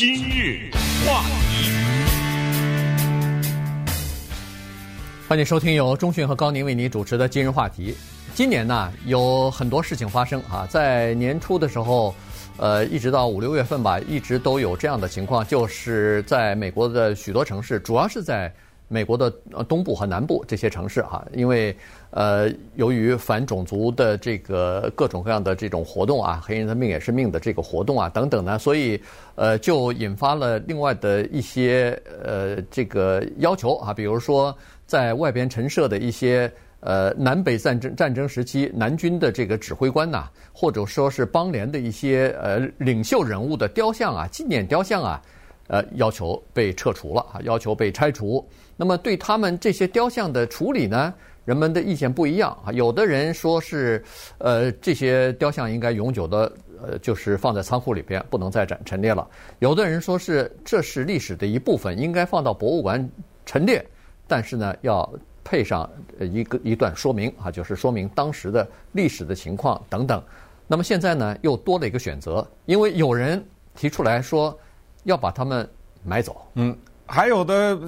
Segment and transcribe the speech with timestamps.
[0.00, 0.70] 今日
[1.06, 1.70] 话题，
[5.28, 7.94] 欢迎收听由中讯和高宁为您主持的今日话题。
[8.34, 12.14] 今年呢，有很多事情发生啊，在年初的时候，
[12.56, 18.50] 呃，一直到五六月份吧，一直都有这样的情况，就是在美国的许多城市，主要是在。
[18.92, 19.30] 美国的
[19.68, 21.74] 东部和南部这些城市哈，因为
[22.10, 29.00] 呃，由于反种族的这个各种各样的这种活动啊，黑人的命也是命的这个活动啊等等呢，所以
[29.36, 34.52] 呃，就引发了另外的一些呃这个要求啊，比如说
[34.86, 45.22] 在外边陈设的一些呃南北战争战争时期南军的这个指挥官呐，或者说是邦联的一些呃领袖人物的雕像啊、纪念雕像啊。
[45.72, 48.44] 呃，要求被撤除了啊，要求被拆除。
[48.76, 52.72] 那么对他们这些雕像的处理呢，人们的意见不一样啊。
[52.72, 54.04] 有的人说是，
[54.38, 56.52] 呃，这些雕像应该永久的，
[56.82, 59.24] 呃，就是放在仓库里边，不能再展陈列了。
[59.60, 63.08] 有的人说是，这是历史的一部分，应该放到博物馆
[63.46, 63.86] 陈列，
[64.26, 65.08] 但是呢，要
[65.44, 70.20] 配上一个一段说明啊，就是说明当时的历史的情况等等。
[70.66, 73.40] 那么现在呢，又多了一个选择，因为有人
[73.76, 74.58] 提出来说。
[75.04, 75.68] 要把他们
[76.04, 77.78] 买走，嗯，还有的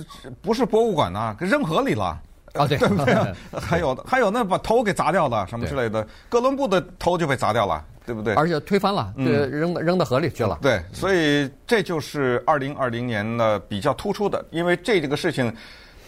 [0.41, 2.19] 不是博物馆呐，跟扔河里了
[2.55, 3.15] 啊，对，对不对？
[3.61, 8.35] 还有的，还有那把头给砸掉了，什么之类的，哥伦布的头就被砸掉了，对不对？
[8.35, 10.59] 而且推翻了，对，扔扔到河里去了。
[10.63, 15.55] 对，所以这就是二零二零年的比较突出的，因为这这个事情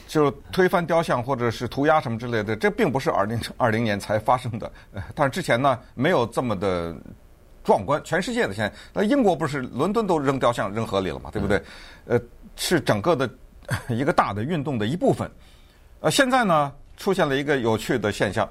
[0.06, 4.70] 就推翻雕像或者是涂鸦什么之类的，这并不是二零二零年才发生的，
[5.14, 6.94] 但是之前呢没有这么的。
[7.64, 11.60] 壮观，全世界的现在，那英国不是伦敦都扔雕像扔河里了嘛，对不对？
[12.06, 12.20] 呃，
[12.56, 13.28] 是整个的
[13.88, 15.28] 一个大的运动的一部分。
[16.00, 18.46] 呃，现在呢出现了一个有趣的现象，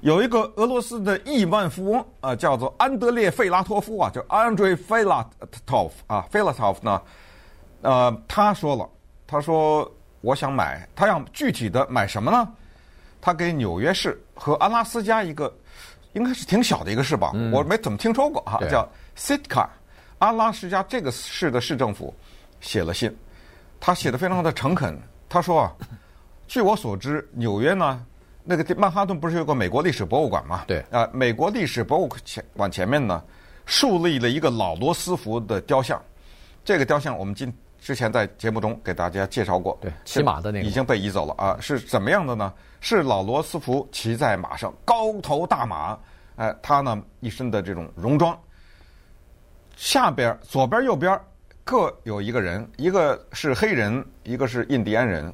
[0.00, 7.02] 有一个俄罗斯的亿万富翁啊、呃，叫做安德烈·费拉托夫啊，叫 Andrei Filatov 啊，Filatov 呢，
[7.82, 8.88] 呃，他说了，
[9.26, 12.48] 他说我想买，他要具体的买什么呢？
[13.20, 15.54] 他给纽约市和阿拉斯加一个。
[16.14, 19.68] 应该是挺小的一个市吧，嗯、我没怎么听说过哈，啊、叫 Sitka，
[20.18, 22.14] 阿拉斯加这个市的市政府
[22.60, 23.14] 写了信，
[23.78, 24.98] 他写的非常的诚恳。
[25.28, 25.74] 他说啊，
[26.48, 28.04] 据我所知，纽约呢，
[28.42, 30.64] 那个曼哈顿不是有个美国历史博物馆吗？
[30.66, 33.22] 对啊，美国历史博物馆前往前面呢，
[33.66, 36.00] 树立了一个老罗斯福的雕像。
[36.64, 37.52] 这个雕像我们今
[37.84, 40.66] 之前在节目中给大家介绍过，对，骑马的那个。
[40.66, 42.50] 已经被移走了啊，是怎么样的呢？
[42.80, 45.98] 是老罗斯福骑在马上，高头大马，
[46.36, 48.34] 哎，他呢一身的这种戎装，
[49.76, 51.20] 下边左边右边
[51.62, 55.30] 各有一个人，一个是黑人，一个是印第安人，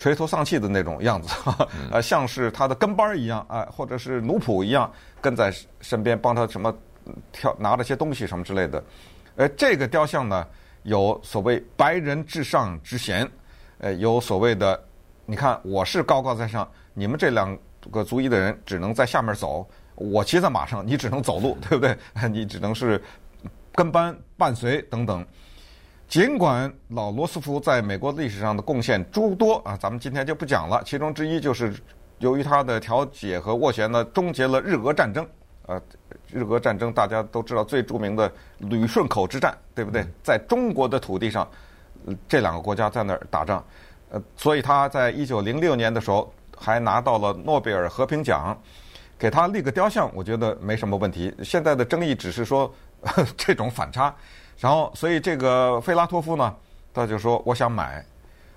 [0.00, 1.28] 垂头丧气的那种样子，
[1.92, 6.76] 呃， 像是他的跟班一样，哎，或者是奴仆一样跟在身边帮他什么
[7.30, 8.82] 挑拿着些东西什么之类的，
[9.36, 10.44] 呃，这个雕像呢
[10.82, 13.28] 有所谓白人至上之嫌，
[13.78, 14.80] 呃，有所谓的，
[15.24, 16.68] 你看我是高高在上。
[16.94, 17.56] 你们这两
[17.90, 21.96] 个族裔的人只能在下面走，我骑在马上，你只能走路， 对不对？
[22.28, 23.02] 你只能是
[23.72, 25.24] 跟班伴随等等。
[26.08, 30.82] 尽管老罗斯福在美国历史上的贡献诸多啊，咱们今天就不讲了。
[30.84, 31.74] 其中之一就是
[32.18, 35.26] 由于他的调解和斡旋呢，终结了日俄战争。
[35.66, 35.80] 呃，
[36.30, 40.04] 日俄战争大家都知道最著名的旅顺口之战，对不对？
[40.22, 41.48] 在中国的土地上，
[42.28, 43.64] 这两个国家在那儿打仗。
[44.10, 46.32] 呃，所以他在一九零六年的时候。
[46.54, 48.56] 还拿到了诺贝尔和平奖，
[49.18, 51.34] 给他立个雕像，我觉得没什么问题。
[51.42, 54.14] 现在的争议只是说呵这种反差，
[54.58, 56.54] 然后所以这个费拉托夫呢，
[56.94, 58.04] 他就说我想买，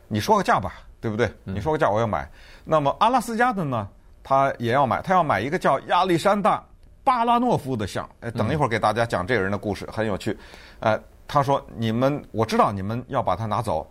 [0.07, 1.27] 你说个价吧，对不对？
[1.45, 2.22] 你说个价我要买。
[2.25, 2.29] 嗯、
[2.66, 3.87] 那么阿拉斯加的呢，
[4.22, 6.63] 他也要买，他要买一个叫亚历山大
[7.05, 8.09] 巴拉诺夫的像。
[8.19, 10.38] 哎，等一会儿给大家讲这个人的故事，很有趣。
[10.81, 13.89] 呃，他说你们我知道你们要把它拿走，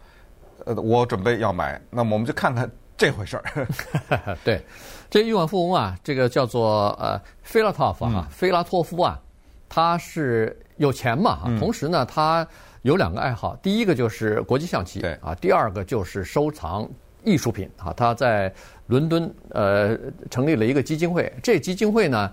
[0.67, 2.71] 呃，我准备要买，那么我们就看看。
[2.97, 3.67] 这回事儿，
[4.45, 4.65] 对，
[5.11, 9.21] 这亿万富翁啊，这个叫做呃菲拉托夫啊，菲拉托夫啊，
[9.69, 12.47] 他是有钱嘛，同时呢，他
[12.83, 16.89] 有两个爱好，第一个就是国际象棋，对啊，第二个就是收藏
[17.25, 17.93] 艺术品啊。
[17.97, 18.51] 他在
[18.87, 19.99] 伦敦呃
[20.31, 22.33] 成立了一个基金会，这基金会呢，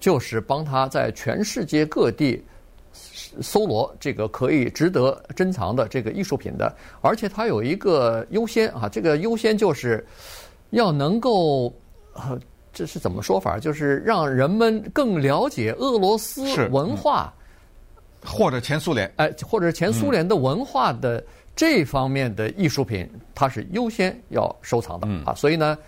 [0.00, 2.44] 就是帮他在全世界各地。
[3.40, 10.04] 搜罗这个可以值得珍藏的这个艺术品的，而且他有一个优先啊，这个优先就是
[10.70, 11.72] 要能够，
[12.14, 12.36] 呃，
[12.72, 13.56] 这是怎么说法？
[13.58, 17.32] 就是让人们更了解俄罗斯文化，
[18.24, 21.22] 或者前苏联，哎，或者前苏联的文化的
[21.54, 25.34] 这方面的艺术品，它是优先要收藏的啊。
[25.34, 25.78] 所以呢，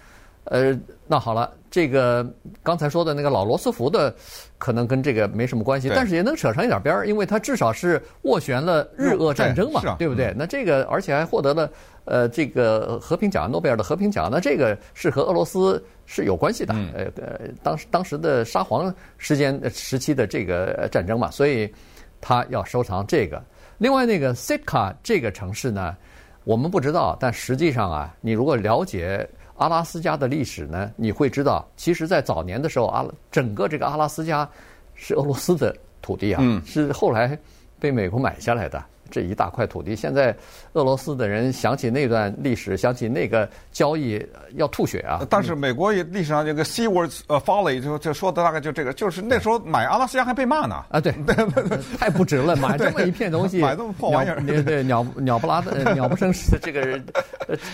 [0.51, 0.77] 呃，
[1.07, 2.29] 那好了，这个
[2.61, 4.13] 刚才说的那个老罗斯福的，
[4.59, 10.27] 可能跟这个没什么关系，但是也能扯上一点边儿，因为他至少是斡旋了日俄战争嘛，对，对不对？
[10.33, 11.71] 嗯、那这个而且还获得了
[12.05, 21.73] 呃这个和平奖，诺贝尔的和平奖，那这个是和俄罗斯是有关系的，呃呃，当时当时的沙皇时间时期的这个战争嘛，所以
[22.21, 23.41] 他要收藏这个。
[23.79, 25.97] 另外那个 Sitka 这个城市呢，
[26.43, 29.25] 我们不知道，但实际上啊，你如果了解。
[29.61, 34.49] 阿拉斯加的历史呢，你会知道，其实，在早年的时候，阿整个这个阿拉斯加
[34.95, 37.39] 是俄罗斯的土地啊，嗯、是后来
[37.79, 38.83] 被美国买下来的。
[39.11, 40.35] 这一大块土地，现在
[40.75, 44.25] 俄罗斯的人想起那段历史，想起那个交易，
[44.55, 45.27] 要吐血啊！
[45.29, 51.01] 但是美国也历史上这个 Seawards 呃 Folly 就就说的大概就这个，就是那时候买阿拉斯加还被骂呢啊！
[51.01, 51.13] 对，
[51.99, 57.01] 太不值了，买这么一片东西，买这么破玩意儿，对对，鸟鸟不拉的，鸟不生的这个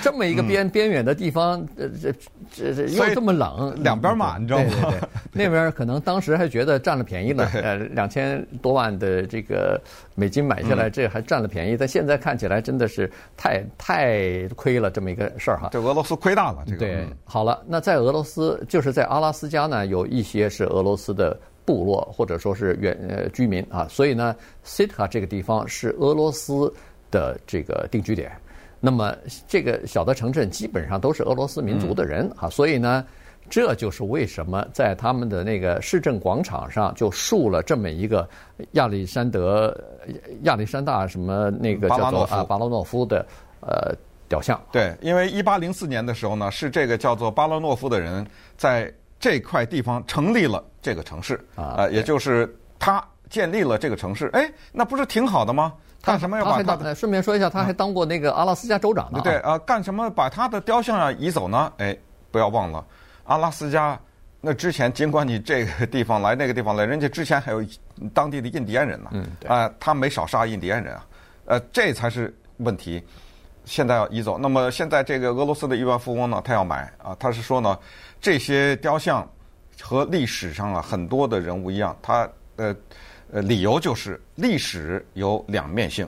[0.01, 2.13] 这么一个边边远的地方，这
[2.51, 4.65] 这这又这么冷，两边骂，你知道吗？
[4.71, 5.09] 对对对，
[5.45, 9.79] 那边可能当时还觉得占了便宜了，呃，两千多万的这个
[10.15, 11.26] 美金买下来，这还。
[11.27, 15.69] 占了便宜，但现在看起来真的是太太亏了，这么一个事儿哈。
[15.73, 16.79] 这俄罗斯亏大了，这个。
[16.79, 24.35] 对，好了，那在俄罗斯，就是在阿拉斯加呢，有一些是俄罗斯的部落或者说是原呃居民啊，所以呢
[24.65, 26.73] ，Sitka 这个地方是俄罗斯
[27.11, 28.33] 的这个定居点。
[28.81, 29.15] 那么
[29.49, 33.05] 这个小的城镇基本上都是俄罗斯民族的人啊，所以呢。
[33.49, 38.29] 这就是为什么在他们的那个市政广场上就竖了这么一个
[38.73, 39.77] 亚历山德、
[40.43, 43.25] 亚历山大什么那个叫做啊巴罗诺夫的
[43.61, 43.95] 呃
[44.29, 44.61] 雕像。
[44.73, 48.27] 对，因为一八零四年的时候呢，是这个叫做巴罗诺夫的人
[48.57, 54.29] 在这块地方成立了这个城市啊，呃，也就是他建立了这个城市。
[54.33, 55.73] 哎，那不是挺好的吗？
[56.03, 56.95] 干什么要把他的？
[56.95, 59.21] 顺便说一下，他还当过那个阿拉斯加州长呢。
[59.25, 61.73] 对啊，干什么把他的雕像啊移走呢？
[61.79, 61.97] 哎，
[62.31, 62.85] 不要忘了。
[63.27, 63.99] 阿拉斯加，
[64.41, 67.65] 那之前尽管你这个地方来，那个地方来，人家之前还有
[68.15, 71.07] 当地的印第安人呢，嗯，啊，他没少杀印第安人啊，
[71.47, 73.03] 呃，这才是问题。
[73.65, 77.77] 现在要移走，那么现在这个俄罗斯的亿万富翁呢，他要买啊，他是说呢，
[78.21, 79.29] 这些雕像
[79.83, 82.73] 和历史上啊很多的人物一样，他呃
[83.33, 86.07] 呃理由就是历史有两面性。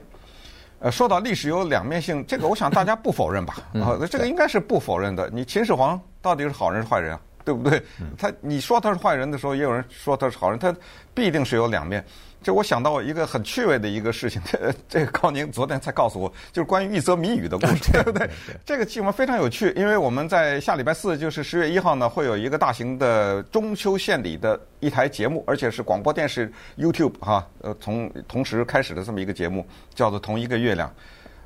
[0.79, 3.55] 呃，说到历史有两面性，这个我想大家不否认吧？
[3.73, 5.29] 啊，这个应该是不否认的。
[5.29, 7.21] 你秦始皇到底是好人是坏人啊？
[7.45, 7.81] 对不对？
[8.17, 10.75] 他你说他是坏人的时候，也有人说他是好人，他
[11.13, 12.03] 必定是有两面。
[12.41, 18.29] 这我想到一个很趣味的一个事情，这 这个高宁昨天才告诉我，就是关于一则谜语的故事， 对不对？
[18.65, 30.87] 这个新闻非常有趣，因为我们在下礼拜四，就是十月一号呢，会有一个大型的中秋献礼的一台节目，而且是广播电视 YouTube 哈，呃，从同时开始的这么一个节目，叫做《同一个月亮》。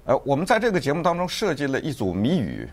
[0.06, 2.70] 呃，我们在这个节目当中设计了一组谜语，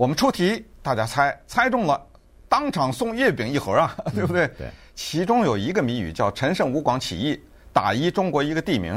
[0.00, 2.00] 我们出题，大家猜，猜中了，
[2.48, 4.48] 当场送月饼一盒啊， 对不对？
[4.56, 4.70] 对。
[4.94, 7.38] 其中有一个谜语叫“陈胜吴广起义”，
[7.70, 8.94] 打一中国一个地名，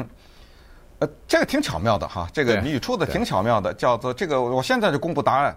[0.99, 2.25] 呃，这个挺巧妙的哈。
[2.31, 5.53] 这个谜语出的挺巧妙的，叫做这个，我现在就公布答案，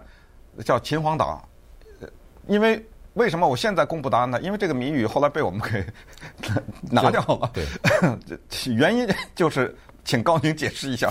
[0.65, 1.41] 叫秦皇岛。
[2.45, 4.41] 因为为什么我现在公布答案呢？
[4.41, 5.85] 因为这个谜语后来被我们给
[6.91, 7.49] 拿掉了。
[7.53, 7.65] 对，
[8.75, 9.73] 原因就是
[10.03, 11.09] 请高宁解释一下。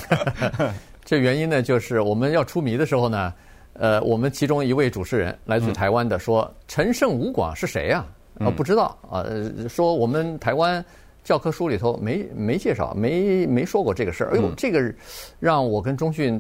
[1.07, 3.33] 这原因呢，就是我们要出谜的时候呢，
[3.79, 8.05] 呃，我们其中一位主持人来自台湾的说：“陈胜吴广是谁呀？”
[8.39, 9.25] 啊，不知道啊，
[9.69, 10.85] 说我们台湾
[11.25, 14.33] 教科书里头没没介绍，没没说过这个事儿。
[14.35, 14.93] 哎呦，这个
[15.41, 16.39] 让我跟中迅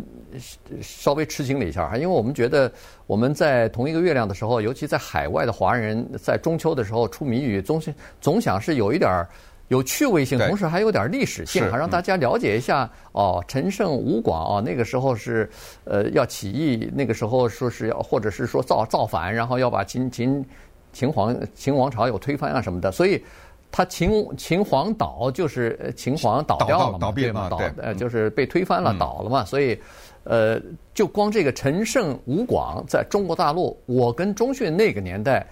[0.83, 2.70] 稍微吃惊了一下哈，因为我们觉得
[3.06, 7.82] 我们在同一个月亮的时候，尤其在海外的华人在中秋的时候出谜语，总
[8.20, 9.27] 总想是有一点
[9.69, 15.49] 有趣味性，同时还有点历史性，还，让大家了解一下哦，陈胜吴广哦，那个时候是
[15.85, 20.44] 呃要起义，那个时候说是要或者是说造造反，然后要把秦秦。
[20.93, 23.23] 秦皇秦王朝有推翻啊什么的，所以
[23.70, 29.44] 他秦秦皇岛就是秦皇倒掉了嘛，倒闭嘛，倒呃就是被推翻了，嗯、倒了嘛。
[29.44, 29.79] 所以
[30.25, 30.58] 呃，
[30.94, 35.46] 就光这个陈胜吴广在中国大陆，我跟中迅那个年代，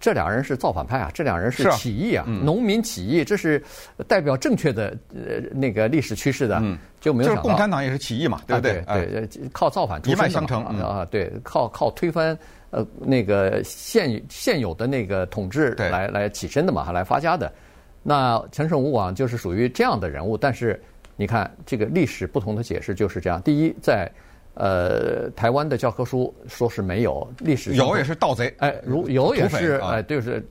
[0.00, 3.62] 这两人是造反派啊，这两人是起义啊，啊嗯、农民起义，这是
[4.08, 7.42] 代表正确的呃那个历史趋势的，嗯、就没有想到。
[7.42, 8.78] 就是共产党也是起义嘛，对不对？
[8.86, 12.36] 啊、对，对，靠造反一脉相承啊，对，靠靠推翻。
[12.72, 17.52] 呃，那个现现有的那个统治来来起身的嘛，还来发家的。
[18.00, 20.80] 那陈胜吴广就是属于这样的人物，但是
[21.16, 23.42] 你看这个历史不同的解释就是这样。
[23.42, 24.08] 第一，在
[24.54, 30.44] 呃台湾的教科书说是没有历史上，有也是盗贼，哎，如有也是哎，就是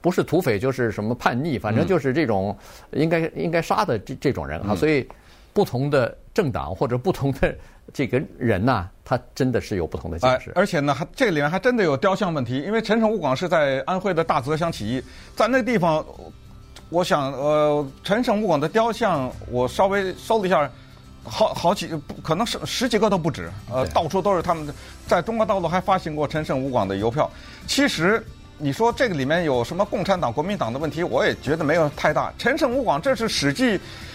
[0.00, 2.56] 不是土匪就是什么叛逆，反正就是这种
[2.92, 5.06] 应该应该杀的这这种人啊，所以。
[5.52, 7.56] 不同的政党或者不同的
[7.90, 10.52] 这个人呐、啊，他真的是有不同的解释。
[10.54, 15.02] 而且呢，还这里面还真的有雕像问题，因为陈胜吴广是在安徽的大泽乡起义，
[15.34, 16.04] 在那个地方，
[16.90, 20.70] 我想呃，陈胜吴广的雕像，我稍微搜了一下，
[21.28, 21.90] 好好几
[22.22, 24.66] 可能是十几个都不止，呃，到处都是他们，
[25.06, 27.30] 在中国大陆还发行过陈胜吴广的邮票。
[27.66, 28.24] 其实。
[28.58, 31.02] 你说这个里面有什么共产党、国民党的问题？
[31.02, 32.32] 我也觉得没有太大。
[32.38, 33.64] 陈胜吴广，这是《史记》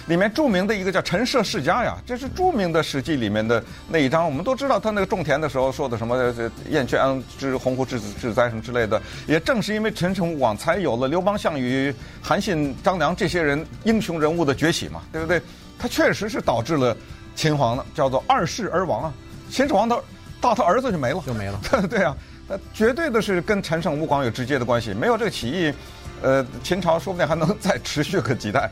[0.07, 4.25] 里面著名的一个叫陈涉世家呀，这是著名的《史记》里面的那一章。
[4.25, 6.33] 我们都知道他那个种田的时候说的什么
[6.71, 8.99] “燕雀安知鸿鹄之志之哉”什么之类的。
[9.27, 15.39] 也正是因为陈胜吴广，才有了刘邦、项羽、韩信、张良这些人英雄人物的崛起嘛，对不对？
[15.81, 16.95] 他确实是导致了
[17.35, 19.13] 秦皇的叫做二世而亡啊，
[19.49, 19.99] 秦始皇他
[20.39, 21.59] 到他儿子就没了，就没了。
[21.89, 22.15] 对啊。
[22.47, 25.73] 那绝对的是跟陈胜吴广有直接的关系，没有这个起义，
[26.21, 28.69] 呃，秦朝说不定还能再持续个几代。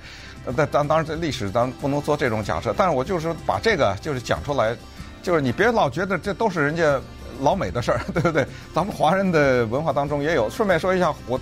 [0.55, 2.73] 但当当然，这历史咱不能做这种假设。
[2.77, 4.75] 但是我就是把这个就是讲出来，
[5.23, 6.99] 就是你别老觉得这都是人家
[7.39, 8.45] 老美的事儿， 对不对？
[8.73, 10.49] 咱们华人的文化当中也有。
[10.49, 11.39] 顺便说一下，我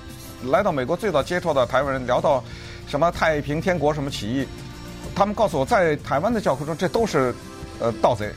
[0.52, 2.44] 来到美国最早接触到台湾人，聊到
[2.88, 4.48] 什么太平天国什么起义，
[5.18, 7.34] 他们告诉我在台湾的教科书这都是
[7.80, 8.32] 呃盗贼，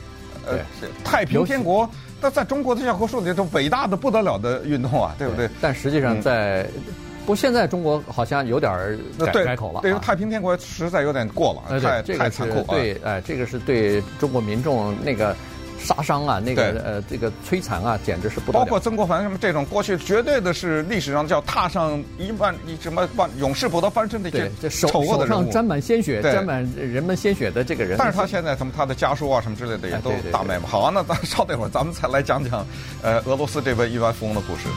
[0.47, 0.57] 呃，
[1.03, 1.87] 太平天国。
[2.19, 5.47] 那在中国的教科书里，这伟大的不得了的运动啊，对不对？
[5.47, 6.81] 对但实际上在，在、嗯、
[7.25, 8.71] 不现在中国好像有点
[9.19, 9.81] 改改口了。
[9.81, 12.63] 对，太平天国实在有点过了，太太残酷。
[12.73, 15.35] 对，哎，这个是对中国民众那个。
[15.83, 18.63] 杀伤啊，那个呃，这个摧残啊，简直是不得了。
[18.63, 27.97] 包括曾国藩什么这种，过去绝对的是历史上叫踏上一万一什么万永世不得翻身的一些丑恶的人物，手上沾满鲜血、沾满人们鲜血的这个人。
[27.97, 30.65] 但是他现在什么他的家书啊什么之类的也都大卖嘛。
[30.67, 32.65] 好啊，那咱稍等一会儿，咱们再来讲讲
[33.01, 34.67] 呃俄罗斯这位亿万富翁的故事。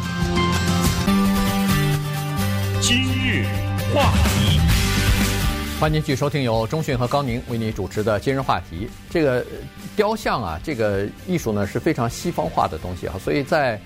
[2.80, 3.44] 今日
[3.94, 4.83] 话题。
[5.80, 8.88] 欢迎继续收听由中讯和高宁为你主持的今日话题。
[9.10, 9.44] 这个
[9.96, 13.78] 雕像啊，这个艺术呢是非常西方化的东西啊，所以在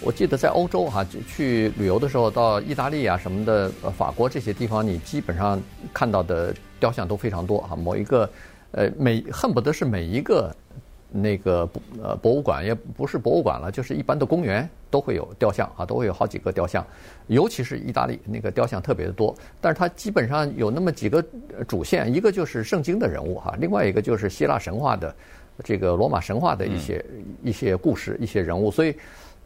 [0.00, 5.60] 我记得在欧洲哈、啊，去旅游的时候，到意大利啊什么的，法国这些地方，你基本上
[5.92, 7.76] 看到的雕像都非常多啊。
[7.76, 8.28] 某一个
[8.72, 10.52] 呃，每恨不得是每一个。
[11.10, 11.68] 那个
[12.02, 16.86] 呃博物馆也不是博物馆了，就是一般的公园都会有雕像啊，都会有好几个雕像，
[17.28, 19.34] 尤其是意大利那个雕像特别的多。
[19.58, 21.24] 但是它基本上有那么几个
[21.66, 25.14] 主线，一个就是圣经的人物哈，另外一个就是希腊神话的
[25.64, 28.70] 这个罗马神话的一些、嗯、一些故事、一些人物。
[28.70, 28.94] 所以，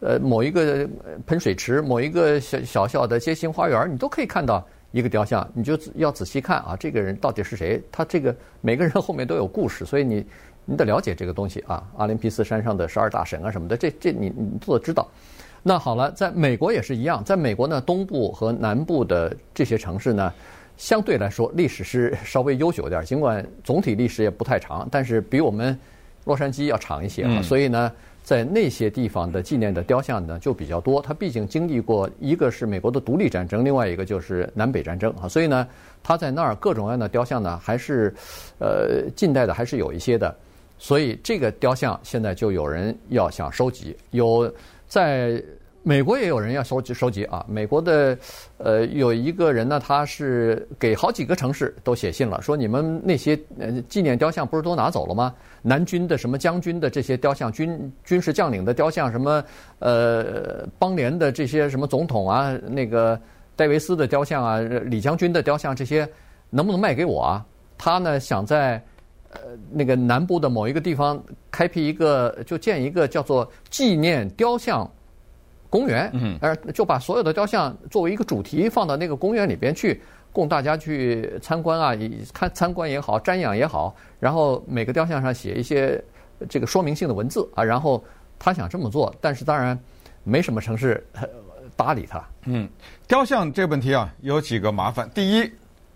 [0.00, 0.88] 呃，某一个
[1.26, 7.80] 喷水池，某一个小小小的街心花园，你都可以看到一个雕像，你就要仔细看啊，这个人到底是谁？
[7.92, 10.26] 他这个每个人后面都有故事，所以你。
[10.64, 15.08] 你得了解这个东西啊，阿林匹斯山上的十二大神啊什么的，这这你你都得知道。
[15.62, 20.32] 那好了，在美国也是一样，在美国呢，东部和南部的这些城市呢，
[20.76, 25.78] 相对来说历史是稍微悠久一点，尽管总体历史也不太长，但是比我们
[26.24, 27.40] 洛杉矶要长一些啊。
[27.42, 27.92] 所以呢，
[28.24, 31.00] 在那些地方的纪念的雕像呢就比较多。
[31.00, 35.66] 它毕竟经历过一个是美国的独立战争，另外一个就是南北战争啊，所以呢，
[36.02, 38.12] 它在那儿各种各样的雕像呢，还是
[38.58, 40.34] 呃近代的还是有一些的。
[40.82, 44.52] 所以这个雕像现在就有人要想收集，有
[44.88, 45.40] 在
[45.84, 47.46] 美国也有人要收集收集啊。
[47.48, 48.18] 美国的
[48.58, 55.32] 呃有一个人呢，他是给好几个城市都写信了，说你们那些呃纪念雕像不是都拿走了吗？
[55.62, 59.44] 南军的什么将军的这些雕像，军军事将领的雕像，什么
[59.78, 63.16] 呃邦联的这些什么总统啊，那个
[63.54, 66.08] 戴维斯的雕像啊，李将军的雕像，这些
[66.50, 67.46] 能不能卖给我啊？
[67.78, 68.82] 他呢想在。
[69.32, 74.88] 呃，那个南部的某一个地方开辟一个，就建一个叫做纪念雕像
[75.70, 81.92] 公园，嗯，而就把所有的雕像作为一个主题放到那个公园里边去，供大家去参观啊，
[82.34, 86.02] 看参观也好，瞻仰也好，然后每个雕像上写一些
[86.46, 88.04] 这个说明性的文字啊，然后
[88.38, 89.78] 他想这么做，但是当然
[90.24, 91.02] 没什么城市
[91.74, 92.22] 搭理他。
[92.44, 92.68] 嗯，
[93.08, 95.10] 雕像这个问题啊，有几个麻烦。
[95.14, 95.50] 第一，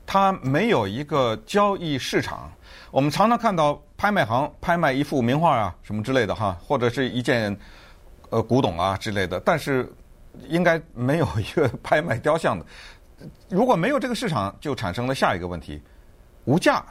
[0.06, 2.50] 它没有一个交易市场。
[2.90, 7.56] 我们常常看到拍卖行拍卖一幅名画啊，什么之类的哈，或者是一件
[8.30, 9.92] 呃古董啊之类的，但是
[10.48, 12.64] 应该没有一个拍卖雕像的。
[13.48, 15.82] 如果没有这个市场，就产生了下一个问题：
[16.44, 16.84] 无价，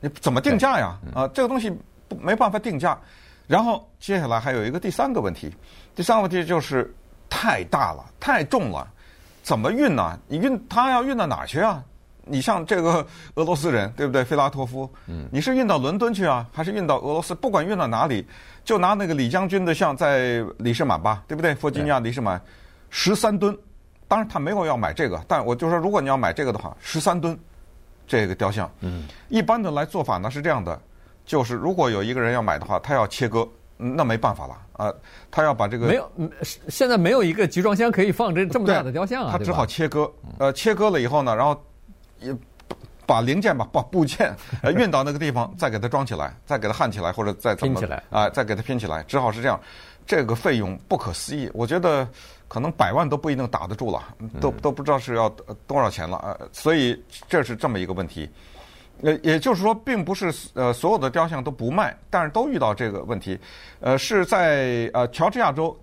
[0.00, 0.98] 你怎么定价呀？
[1.14, 1.70] 啊，这个东西
[2.08, 2.98] 不没办法定价。
[3.46, 5.54] 然后接下来还有一个第三个问题，
[5.94, 6.94] 第三个问题就是
[7.28, 8.88] 太大了，太重了，
[9.42, 10.18] 怎么运呢？
[10.26, 11.84] 你运它要运到哪去啊？
[12.24, 14.22] 你像这个俄罗斯人，对不对？
[14.24, 17.34] 菲拉托夫，嗯，你是运到伦敦去啊，还是运到俄罗斯？
[17.34, 18.26] 不管运到哪里，
[18.64, 21.54] 就拿那个李将军的像在里士满吧，对不对？
[21.54, 22.40] 弗吉尼亚里士满，
[22.90, 23.56] 十三吨。
[24.08, 27.38] 当然他没有要买这个，但我就说，如果你要买这个的话，十三吨，
[28.06, 28.70] 这个雕像。
[28.80, 30.78] 嗯，一般的来做法呢是这样的，
[31.24, 33.48] 就是如果有一个人要买的话，他要切割，
[33.78, 34.92] 那没办法了啊，
[35.30, 36.10] 他要把这个没有，
[36.68, 40.12] 现在没有一个集装箱可以放这这么大的雕像啊，他只好切割。
[40.38, 41.58] 呃，切割了以后呢，然后
[42.22, 42.34] 也
[43.06, 49.60] 把零件吧，把部件 呃运到那个地方，再给它装起来，再给它焊起来，或者再拼起来啊，再给它拼起来，只好是这样。
[50.04, 52.08] 这个费用不可思议，我觉得
[52.48, 54.02] 可能百万都不一定打得住了，
[54.40, 55.28] 都都不知道是要
[55.64, 56.36] 多少钱了啊！
[56.50, 58.28] 所以这是这么一个问题。
[59.02, 63.38] 呃，也就是说，并不是呃所有的雕像都不卖，但是都遇到这个问题。
[63.78, 65.76] 呃，是在呃乔治亚州，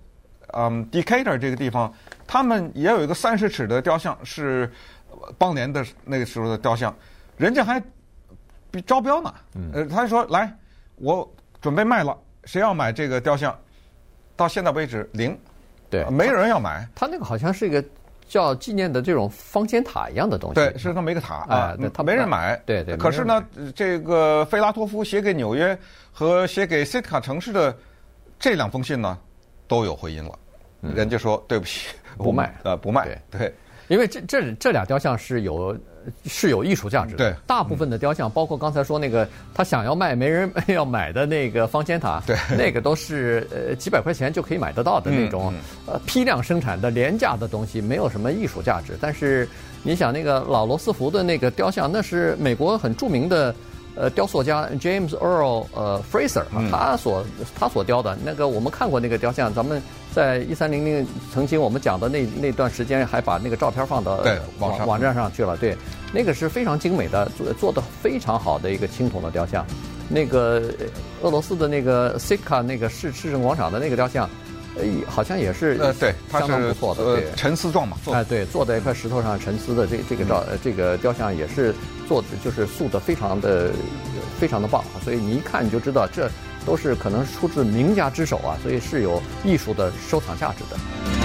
[0.52, 1.90] 嗯，Decatur 这个地方，
[2.26, 4.70] 他们也有一个三十尺的雕像，是
[5.38, 6.94] 邦联的那个时候的雕像，
[7.36, 7.82] 人家还
[8.70, 9.34] 比招标呢。
[9.72, 10.52] 呃，他说来，
[10.96, 11.28] 我
[11.60, 13.56] 准备卖了，谁要买这个雕像？
[14.36, 15.38] 到现在为止零，
[15.90, 16.88] 对，没有人要买。
[16.94, 17.84] 他那个好像是一个
[18.26, 20.54] 叫纪念的这种方尖塔一样的东西。
[20.54, 22.56] 对，是那么一个塔啊，他没人买。
[22.64, 22.96] 对对。
[22.96, 25.78] 可是呢，这个费拉托夫写给纽约
[26.10, 27.76] 和写给西特卡城市的
[28.38, 29.18] 这两封信呢，
[29.68, 30.38] 都有回音了。
[30.80, 33.20] 人家说对不起，不卖，呃，不卖。
[33.30, 33.54] 对，
[33.90, 35.76] 因为这这这俩雕像是有。
[36.24, 37.18] 是有艺术价值的。
[37.18, 45.52] 对，大部分的雕像，包括刚才说那个他想要卖没人 要买的那个方尖塔，对，那个都是呃几百块钱就可以买得到的那种，
[45.86, 48.96] 呃批量生产的廉价的东西，没有什么艺术价值。
[48.98, 49.46] 但是
[49.82, 53.54] 你想那个老罗斯福的那个雕像，那是美国很著名的。
[53.96, 57.26] 呃，雕塑家 James Earl 呃 Fraser 他所
[57.58, 59.82] 他所雕的那个，我们看过那个雕像，咱们
[60.14, 64.24] 在一三零零曾经我们讲的那那段时间，还把那个照片放到
[64.58, 65.56] 网网站上去了。
[65.56, 65.76] 对，
[66.12, 69.64] 那个是非常精美的，做做的非常好的一个青铜的雕像。
[70.08, 70.62] 那个
[71.22, 74.28] 俄罗斯的那个 Sitka 那个市市政广场的那个雕像。
[74.76, 81.74] 呃，好像也是呃，对，相当不错的，对，沉思状嘛，哎，对，坐在一块石头上沉思的这这个照，呃，这个雕像也是
[82.06, 83.72] 做的，就是塑的非常的
[84.38, 86.30] 非常的棒，所以你一看你就知道，这
[86.64, 91.19] 都是可能出自名家之手啊，所以是有艺术的收藏价值的。